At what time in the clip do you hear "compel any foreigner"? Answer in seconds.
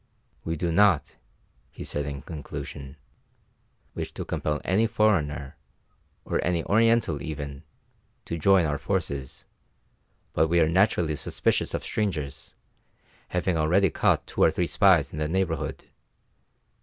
4.25-5.57